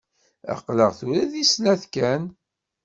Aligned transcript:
Aql-aɣ 0.53 0.91
tura 0.99 1.23
di 1.31 1.43
snat 1.45 1.83
kan. 1.93 2.23